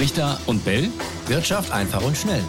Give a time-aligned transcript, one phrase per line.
[0.00, 0.88] Richter und Bell.
[1.26, 2.42] Wirtschaft einfach und schnell.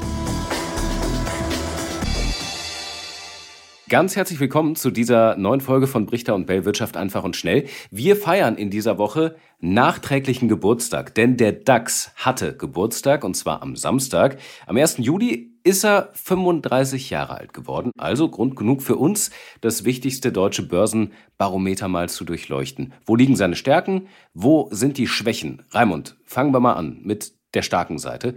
[3.90, 7.66] Ganz herzlich willkommen zu dieser neuen Folge von Brichter und Bell Wirtschaft einfach und schnell.
[7.90, 13.76] Wir feiern in dieser Woche nachträglichen Geburtstag, denn der DAX hatte Geburtstag und zwar am
[13.76, 14.38] Samstag.
[14.66, 15.00] Am 1.
[15.00, 19.30] Juli ist er 35 Jahre alt geworden, also Grund genug für uns,
[19.60, 22.94] das wichtigste deutsche Börsenbarometer mal zu durchleuchten.
[23.06, 24.08] Wo liegen seine Stärken?
[24.34, 25.64] Wo sind die Schwächen?
[25.72, 28.36] Raimund, fangen wir mal an mit der starken Seite.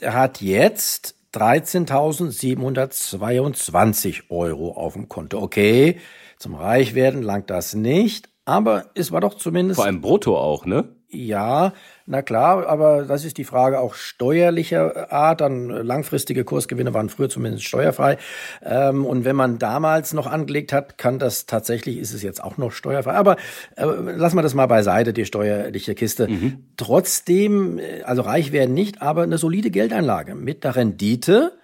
[0.00, 5.40] der hat jetzt 13.722 Euro auf dem Konto.
[5.40, 5.98] Okay,
[6.38, 9.76] zum Reichwerden langt das nicht, aber es war doch zumindest.
[9.76, 10.88] Vor allem brutto auch, ne?
[11.12, 11.72] Ja,
[12.06, 15.40] na klar, aber das ist die Frage auch steuerlicher Art.
[15.40, 18.16] Dann langfristige Kursgewinne waren früher zumindest steuerfrei.
[18.62, 22.58] Ähm, und wenn man damals noch angelegt hat, kann das tatsächlich, ist es jetzt auch
[22.58, 23.14] noch steuerfrei.
[23.14, 23.36] Aber
[23.76, 26.28] äh, lassen wir das mal beiseite, die steuerliche Kiste.
[26.28, 26.64] Mhm.
[26.76, 31.58] Trotzdem, äh, also reich werden nicht, aber eine solide Geldeinlage mit der Rendite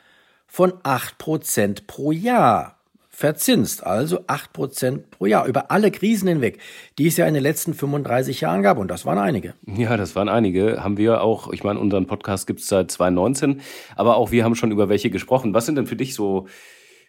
[0.49, 2.76] von acht Prozent pro Jahr
[3.17, 6.59] verzinst, also acht Prozent pro Jahr über alle Krisen hinweg,
[6.99, 8.77] die es ja in den letzten 35 Jahren gab.
[8.77, 9.55] Und das waren einige.
[9.67, 10.85] Ja, das waren einige.
[10.85, 13.63] Haben wir auch, ich meine, unseren Podcast gibt es seit 2019,
[13.97, 15.55] aber auch wir haben schon über welche gesprochen.
[15.55, 16.47] Was sind denn für dich so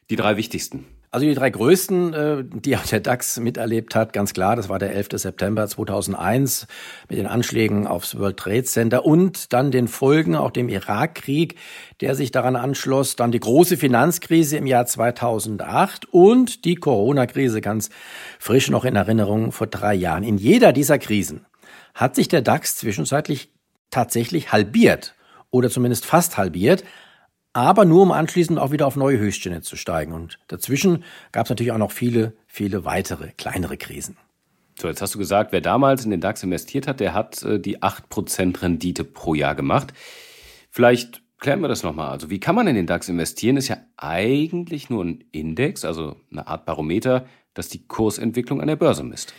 [0.09, 0.85] die drei wichtigsten?
[1.09, 4.77] Also die drei größten, äh, die auch der DAX miterlebt hat, ganz klar, das war
[4.77, 5.07] der 11.
[5.13, 6.67] September 2001
[7.07, 11.55] mit den Anschlägen aufs World Trade Center und dann den Folgen, auch dem Irakkrieg,
[12.01, 17.89] der sich daran anschloss, dann die große Finanzkrise im Jahr 2008 und die Corona-Krise ganz
[18.37, 20.23] frisch noch in Erinnerung vor drei Jahren.
[20.23, 21.45] In jeder dieser Krisen
[21.93, 23.49] hat sich der DAX zwischenzeitlich
[23.91, 25.15] tatsächlich halbiert
[25.51, 26.83] oder zumindest fast halbiert,
[27.57, 30.13] aber nur um anschließend auch wieder auf neue Höchststände zu steigen.
[30.13, 34.15] Und dazwischen gab es natürlich auch noch viele, viele weitere kleinere Krisen.
[34.79, 37.59] So, jetzt hast du gesagt, wer damals in den DAX investiert hat, der hat äh,
[37.59, 39.91] die 8% Rendite pro Jahr gemacht.
[40.69, 42.09] Vielleicht klären wir das nochmal.
[42.09, 43.57] Also wie kann man in den DAX investieren?
[43.57, 47.25] Ist ja eigentlich nur ein Index, also eine Art Barometer,
[47.55, 49.33] das die Kursentwicklung an der Börse misst.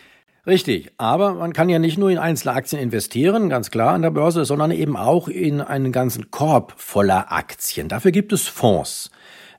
[0.48, 4.10] Richtig, aber man kann ja nicht nur in einzelne Aktien investieren, ganz klar an der
[4.10, 7.88] Börse, sondern eben auch in einen ganzen Korb voller Aktien.
[7.88, 9.10] Dafür gibt es Fonds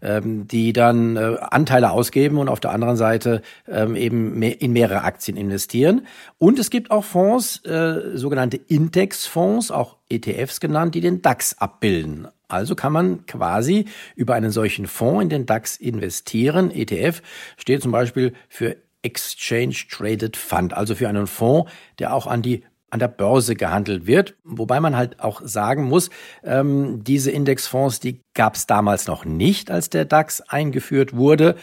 [0.01, 5.03] ähm, die dann äh, Anteile ausgeben und auf der anderen Seite ähm, eben in mehrere
[5.03, 6.07] Aktien investieren.
[6.38, 12.27] Und es gibt auch Fonds, äh, sogenannte Indexfonds, auch ETFs genannt, die den DAX abbilden.
[12.47, 13.85] Also kann man quasi
[14.16, 16.71] über einen solchen Fonds in den DAX investieren.
[16.71, 17.21] ETF
[17.57, 22.64] steht zum Beispiel für Exchange Traded Fund, also für einen Fonds, der auch an die
[22.92, 24.36] an der Börse gehandelt wird.
[24.44, 26.10] Wobei man halt auch sagen muss,
[26.44, 31.56] ähm, diese Indexfonds, die gab es damals noch nicht, als der DAX eingeführt wurde.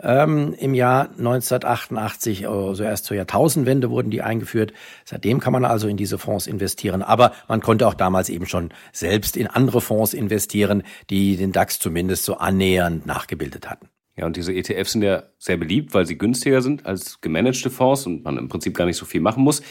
[0.00, 4.72] Ähm, Im Jahr 1988, also erst zur Jahrtausendwende wurden die eingeführt.
[5.04, 7.02] Seitdem kann man also in diese Fonds investieren.
[7.02, 11.78] Aber man konnte auch damals eben schon selbst in andere Fonds investieren, die den DAX
[11.78, 13.91] zumindest so annähernd nachgebildet hatten.
[14.14, 18.06] Ja, und diese ETFs sind ja sehr beliebt, weil sie günstiger sind als gemanagte Fonds
[18.06, 19.62] und man im Prinzip gar nicht so viel machen muss.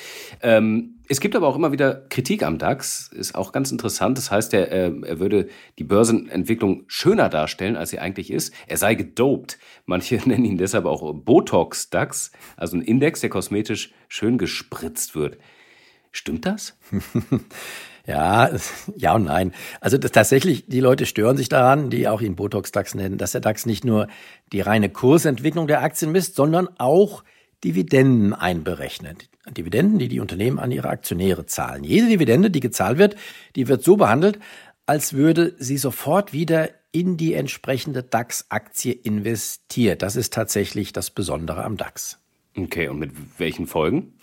[0.42, 4.18] Ähm, es gibt aber auch immer wieder Kritik am DAX, ist auch ganz interessant.
[4.18, 8.52] Das heißt, er, äh, er würde die Börsenentwicklung schöner darstellen, als sie eigentlich ist.
[8.66, 9.60] Er sei gedopt.
[9.86, 15.38] Manche nennen ihn deshalb auch Botox-DAX, also ein Index, der kosmetisch schön gespritzt wird.
[16.12, 16.80] Stimmt das?
[18.06, 18.50] Ja,
[18.96, 19.54] ja und nein.
[19.80, 23.42] Also das, tatsächlich, die Leute stören sich daran, die auch ihn Botox-DAX nennen, dass der
[23.42, 24.08] DAX nicht nur
[24.52, 27.24] die reine Kursentwicklung der Aktien misst, sondern auch
[27.64, 29.30] Dividenden einberechnet.
[29.50, 31.84] Dividenden, die die Unternehmen an ihre Aktionäre zahlen.
[31.84, 33.16] Jede Dividende, die gezahlt wird,
[33.56, 34.40] die wird so behandelt,
[34.86, 40.02] als würde sie sofort wieder in die entsprechende DAX-Aktie investiert.
[40.02, 42.21] Das ist tatsächlich das Besondere am DAX.
[42.58, 44.14] Okay, und mit welchen Folgen?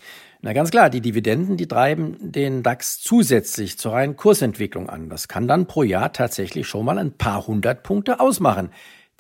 [0.41, 5.09] Na ganz klar, die Dividenden, die treiben den DAX zusätzlich zur reinen Kursentwicklung an.
[5.09, 8.71] Das kann dann pro Jahr tatsächlich schon mal ein paar hundert Punkte ausmachen,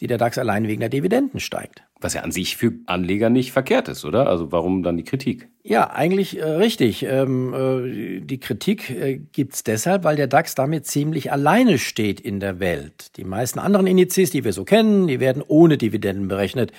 [0.01, 1.83] die der DAX allein wegen der Dividenden steigt.
[2.00, 4.29] Was ja an sich für Anleger nicht verkehrt ist, oder?
[4.29, 5.49] Also warum dann die Kritik?
[5.65, 7.03] Ja, eigentlich äh, richtig.
[7.03, 12.39] Ähm, äh, die Kritik äh, gibt's deshalb, weil der DAX damit ziemlich alleine steht in
[12.39, 13.17] der Welt.
[13.17, 16.73] Die meisten anderen Indizes, die wir so kennen, die werden ohne Dividenden berechnet.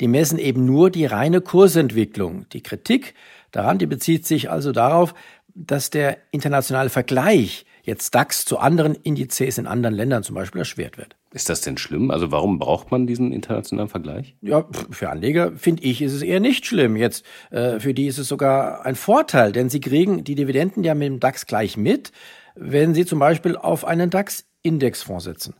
[0.00, 2.46] Die messen eben nur die reine Kursentwicklung.
[2.52, 3.14] Die Kritik
[3.50, 5.14] daran, die bezieht sich also darauf,
[5.54, 10.98] dass der internationale Vergleich jetzt DAX zu anderen Indizes in anderen Ländern zum Beispiel erschwert
[10.98, 11.16] wird.
[11.32, 12.10] Ist das denn schlimm?
[12.10, 14.36] Also warum braucht man diesen internationalen Vergleich?
[14.40, 16.96] Ja, für Anleger finde ich, ist es eher nicht schlimm.
[16.96, 20.94] Jetzt äh, für die ist es sogar ein Vorteil, denn sie kriegen die Dividenden ja
[20.94, 22.12] mit dem DAX gleich mit,
[22.54, 25.54] wenn sie zum Beispiel auf einen DAX-Indexfonds setzen.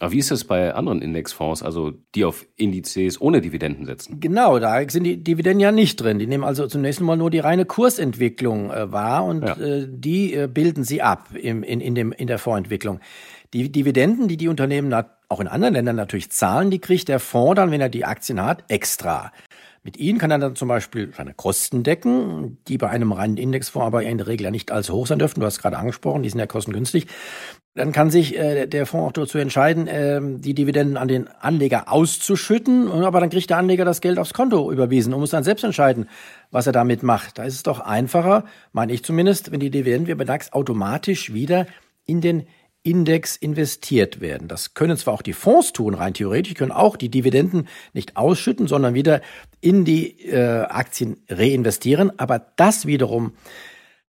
[0.00, 4.20] Aber wie ist das bei anderen Indexfonds, also die auf Indizes ohne Dividenden setzen?
[4.20, 6.18] Genau, da sind die Dividenden ja nicht drin.
[6.18, 9.56] Die nehmen also zunächst mal nur die reine Kursentwicklung äh, wahr und ja.
[9.56, 13.00] äh, die äh, bilden sie ab im, in, in, dem, in der Fondsentwicklung.
[13.54, 14.92] Die Dividenden, die die Unternehmen
[15.28, 18.44] auch in anderen Ländern natürlich zahlen, die kriegt der Fonds dann, wenn er die Aktien
[18.44, 19.32] hat, extra.
[19.86, 23.86] Mit ihnen kann er dann zum Beispiel seine Kosten decken, die bei einem reinen Indexfonds
[23.86, 25.38] aber in der Regel ja nicht allzu hoch sein dürfen.
[25.38, 27.06] Du hast gerade angesprochen, die sind ja kostengünstig.
[27.76, 31.84] Dann kann sich äh, der Fonds auch dazu entscheiden, äh, die Dividenden an den Anleger
[31.92, 35.62] auszuschütten, aber dann kriegt der Anleger das Geld aufs Konto überwiesen und muss dann selbst
[35.62, 36.08] entscheiden,
[36.50, 37.38] was er damit macht.
[37.38, 41.32] Da ist es doch einfacher, meine ich zumindest, wenn die Dividenden wie bei DAX automatisch
[41.32, 41.68] wieder
[42.06, 42.48] in den
[42.86, 44.46] Index investiert werden.
[44.46, 48.68] Das können zwar auch die Fonds tun, rein theoretisch, können auch die Dividenden nicht ausschütten,
[48.68, 49.20] sondern wieder
[49.60, 52.16] in die äh, Aktien reinvestieren.
[52.18, 53.32] Aber das wiederum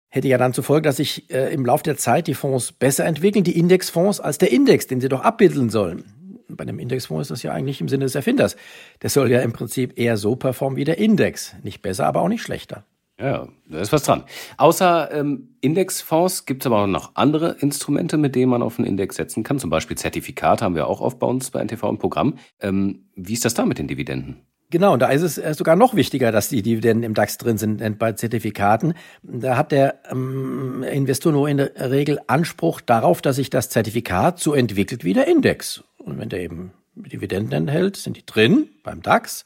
[0.08, 3.06] hätte ja dann zur Folge, dass sich äh, im Laufe der Zeit die Fonds besser
[3.06, 6.04] entwickeln, die Indexfonds, als der Index, den sie doch abbilden sollen.
[6.48, 8.56] Bei einem Indexfonds ist das ja eigentlich im Sinne des Erfinders.
[9.02, 11.56] Der soll ja im Prinzip eher so performen wie der Index.
[11.64, 12.86] Nicht besser, aber auch nicht schlechter.
[13.20, 14.24] Ja, da ist was dran.
[14.58, 18.88] Außer ähm, Indexfonds gibt es aber auch noch andere Instrumente, mit denen man auf einen
[18.88, 19.60] Index setzen kann.
[19.60, 22.36] Zum Beispiel Zertifikate haben wir auch oft bei uns bei NTV im Programm.
[22.62, 24.46] Ähm, wie ist das da mit den Dividenden?
[24.72, 27.82] Genau, und da ist es sogar noch wichtiger, dass die Dividenden im DAX drin sind
[27.82, 28.94] denn bei Zertifikaten.
[29.24, 34.40] Da hat der ähm, Investor nur in der Regel Anspruch darauf, dass sich das Zertifikat
[34.40, 35.84] so entwickelt wie der Index.
[35.98, 39.44] Und wenn der eben Dividenden enthält, sind die drin beim DAX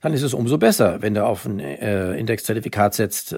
[0.00, 1.02] dann ist es umso besser.
[1.02, 3.36] Wenn du auf ein äh, Indexzertifikat setzt, äh,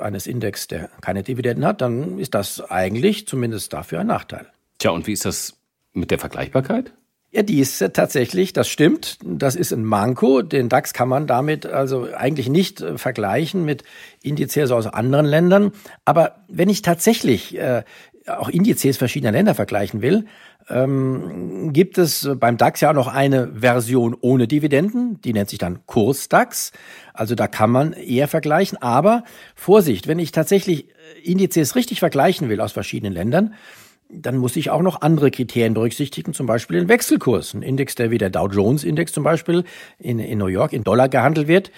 [0.00, 4.46] eines Index, der keine Dividenden hat, dann ist das eigentlich zumindest dafür ein Nachteil.
[4.78, 5.54] Tja, und wie ist das
[5.92, 6.92] mit der Vergleichbarkeit?
[7.32, 9.18] Ja, die ist tatsächlich, das stimmt.
[9.22, 10.42] Das ist ein Manko.
[10.42, 13.82] Den DAX kann man damit also eigentlich nicht äh, vergleichen mit
[14.22, 15.72] Indizes aus anderen Ländern.
[16.04, 17.82] Aber wenn ich tatsächlich äh,
[18.28, 20.26] auch Indizes verschiedener Länder vergleichen will,
[20.68, 25.58] ähm, gibt es beim DAX ja auch noch eine Version ohne Dividenden, die nennt sich
[25.58, 26.72] dann Kurs-DAX.
[27.12, 28.80] Also da kann man eher vergleichen.
[28.82, 29.24] Aber
[29.54, 33.54] Vorsicht, wenn ich tatsächlich äh, Indizes richtig vergleichen will aus verschiedenen Ländern,
[34.08, 37.54] dann muss ich auch noch andere Kriterien berücksichtigen, zum Beispiel den Wechselkurs.
[37.54, 39.64] Ein Index, der wie der Dow Jones Index zum Beispiel
[39.98, 41.72] in, in New York in Dollar gehandelt wird,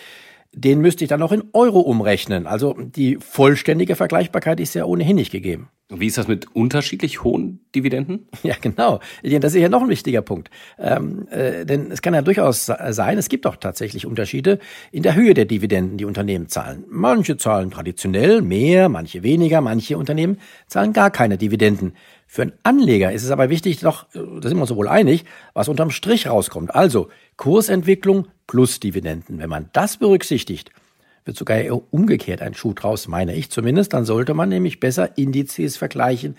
[0.53, 2.47] den müsste ich dann auch in Euro umrechnen.
[2.47, 5.71] Also die vollständige Vergleichbarkeit ist ja ohnehin nicht gegeben.
[5.91, 8.29] Wie ist das mit unterschiedlich hohen Dividenden?
[8.43, 9.01] Ja, genau.
[9.23, 10.51] Das ist ja noch ein wichtiger Punkt.
[10.79, 14.59] Ähm, äh, denn es kann ja durchaus sein, es gibt auch tatsächlich Unterschiede
[14.93, 16.85] in der Höhe der Dividenden, die Unternehmen zahlen.
[16.89, 21.95] Manche zahlen traditionell mehr, manche weniger, manche Unternehmen zahlen gar keine Dividenden.
[22.27, 25.25] Für einen Anleger ist es aber wichtig, doch, da sind wir uns wohl einig,
[25.55, 26.75] was unterm Strich rauskommt.
[26.75, 29.39] Also Kursentwicklung plus Dividenden.
[29.39, 30.71] Wenn man das berücksichtigt,
[31.29, 33.93] wird sogar eher umgekehrt ein Schuh draus, meine ich zumindest.
[33.93, 36.37] Dann sollte man nämlich besser Indizes vergleichen,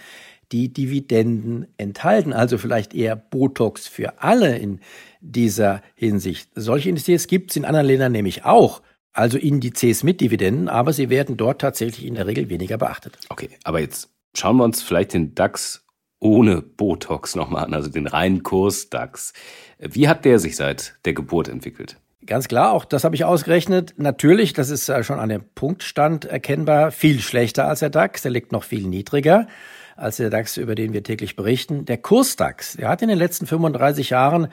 [0.51, 2.33] die Dividenden enthalten.
[2.33, 4.81] Also vielleicht eher Botox für alle in
[5.21, 6.49] dieser Hinsicht.
[6.55, 8.81] Solche Indizes gibt es in anderen Ländern nämlich auch.
[9.13, 13.17] Also Indizes mit Dividenden, aber sie werden dort tatsächlich in der Regel weniger beachtet.
[13.29, 15.85] Okay, aber jetzt schauen wir uns vielleicht den DAX
[16.19, 19.33] ohne Botox nochmal an, also den reinen Kurs DAX.
[19.77, 21.97] Wie hat der sich seit der Geburt entwickelt?
[22.29, 23.95] Ganz klar, auch das habe ich ausgerechnet.
[23.97, 28.21] Natürlich, das ist äh, schon an dem Punktstand erkennbar, viel schlechter als der DAX.
[28.21, 29.47] Der liegt noch viel niedriger
[29.95, 31.85] als der DAX, über den wir täglich berichten.
[31.85, 34.49] Der Kurs-DAX, der hat in den letzten 35 Jahren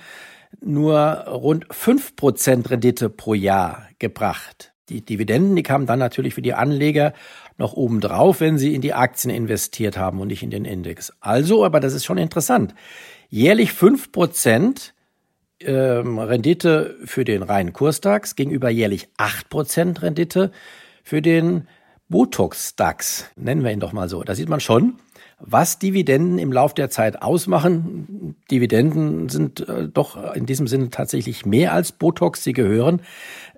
[0.63, 0.97] nur
[1.29, 4.73] rund 5% Rendite pro Jahr gebracht.
[4.89, 7.13] Die Dividenden, die kamen dann natürlich für die Anleger
[7.59, 11.13] noch obendrauf, wenn sie in die Aktien investiert haben und nicht in den Index.
[11.21, 12.75] Also, aber das ist schon interessant.
[13.29, 14.93] Jährlich 5%
[15.61, 20.51] ähm, Rendite für den reinen Kursdax gegenüber jährlich 8% Rendite
[21.03, 21.69] für den
[22.09, 24.23] Botox-DAX, nennen wir ihn doch mal so.
[24.23, 24.99] Da sieht man schon,
[25.41, 28.37] was Dividenden im Lauf der Zeit ausmachen.
[28.51, 32.45] Dividenden sind äh, doch in diesem Sinne tatsächlich mehr als Botox.
[32.45, 33.03] Sie gehören,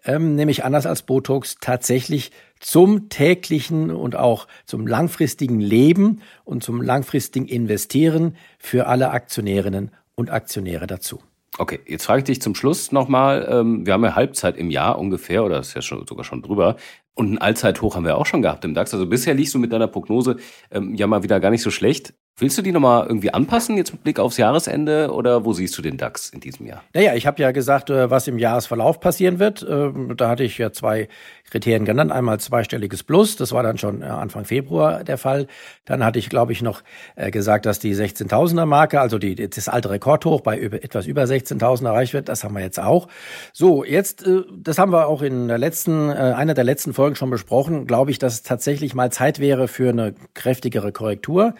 [0.04, 6.80] ähm, nämlich anders als Botox, tatsächlich zum täglichen und auch zum langfristigen Leben und zum
[6.80, 11.20] langfristigen Investieren für alle Aktionärinnen und Aktionäre dazu.
[11.60, 14.96] Okay, jetzt frage ich dich zum Schluss nochmal, ähm, wir haben ja Halbzeit im Jahr
[14.96, 16.76] ungefähr, oder ist ja schon, sogar schon drüber.
[17.14, 18.94] Und ein Allzeithoch haben wir auch schon gehabt im DAX.
[18.94, 20.36] Also bisher liegst du mit deiner Prognose
[20.70, 22.14] ähm, ja mal wieder gar nicht so schlecht.
[22.40, 25.82] Willst du die nochmal irgendwie anpassen, jetzt mit Blick aufs Jahresende, oder wo siehst du
[25.82, 26.84] den DAX in diesem Jahr?
[26.94, 29.66] Naja, ich habe ja gesagt, äh, was im Jahresverlauf passieren wird.
[29.68, 31.08] Ähm, da hatte ich ja zwei
[31.50, 32.12] Kriterien genannt.
[32.12, 35.48] Einmal zweistelliges Plus, das war dann schon äh, Anfang Februar der Fall.
[35.84, 36.82] Dann hatte ich, glaube ich, noch
[37.16, 41.86] äh, gesagt, dass die 16.000er Marke, also die, das alte Rekordhoch bei etwas über 16.000
[41.86, 42.28] erreicht wird.
[42.28, 43.08] Das haben wir jetzt auch.
[43.52, 44.24] So, jetzt,
[44.56, 48.20] das haben wir auch in der letzten, einer der letzten Folgen schon besprochen, glaube ich,
[48.20, 51.54] dass es tatsächlich mal Zeit wäre für eine kräftigere Korrektur.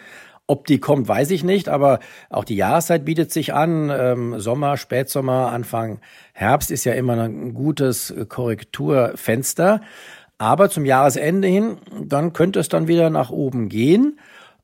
[0.49, 1.99] Ob die kommt, weiß ich nicht, aber
[2.31, 3.91] auch die Jahreszeit bietet sich an.
[3.91, 5.99] Ähm, Sommer, Spätsommer, Anfang
[6.33, 9.81] Herbst ist ja immer ein gutes Korrekturfenster.
[10.39, 14.19] Aber zum Jahresende hin, dann könnte es dann wieder nach oben gehen.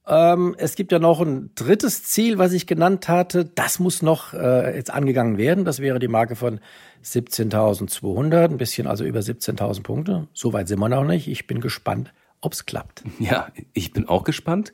[0.07, 3.45] Ähm, es gibt ja noch ein drittes Ziel, was ich genannt hatte.
[3.45, 5.65] Das muss noch äh, jetzt angegangen werden.
[5.65, 6.61] Das wäre die Marke von
[7.03, 10.27] 17.200, ein bisschen also über 17.000 Punkte.
[10.33, 11.27] Soweit sind wir noch nicht.
[11.27, 12.11] Ich bin gespannt,
[12.45, 13.03] ob's klappt.
[13.19, 14.71] Ja, ich bin auch gespannt.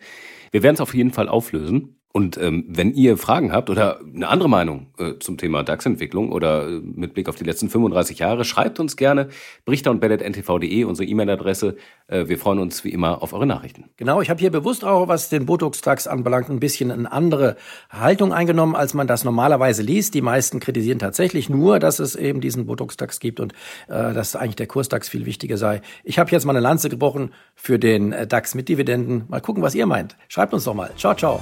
[0.51, 2.00] Wir werden es auf jeden Fall auflösen.
[2.13, 6.67] Und ähm, wenn ihr Fragen habt oder eine andere Meinung äh, zum Thema DAX-Entwicklung oder
[6.67, 9.29] äh, mit Blick auf die letzten 35 Jahre, schreibt uns gerne
[9.65, 11.77] brichter und ntv.de, unsere E-Mail-Adresse.
[12.07, 13.85] Äh, wir freuen uns wie immer auf eure Nachrichten.
[13.95, 17.55] Genau, ich habe hier bewusst auch, was den Botox-DAX anbelangt, ein bisschen eine andere
[17.89, 20.13] Haltung eingenommen, als man das normalerweise liest.
[20.13, 23.53] Die meisten kritisieren tatsächlich nur, dass es eben diesen Botox-DAX gibt und
[23.87, 25.81] äh, dass eigentlich der Kurs-DAX viel wichtiger sei.
[26.03, 29.23] Ich habe jetzt mal eine Lanze gebrochen für den äh, DAX mit Dividenden.
[29.29, 30.17] Mal gucken, was ihr meint.
[30.27, 30.91] Schreibt uns doch mal.
[30.97, 31.41] Ciao, ciao.